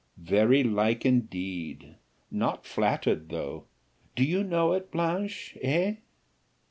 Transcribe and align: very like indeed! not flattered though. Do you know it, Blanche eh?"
very 0.17 0.63
like 0.63 1.05
indeed! 1.05 1.93
not 2.31 2.65
flattered 2.65 3.29
though. 3.29 3.65
Do 4.15 4.23
you 4.23 4.43
know 4.43 4.73
it, 4.73 4.89
Blanche 4.89 5.55
eh?" 5.61 5.97